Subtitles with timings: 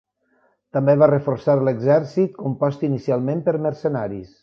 [0.77, 4.39] També va reforçar l'exèrcit, compost inicialment per mercenaris.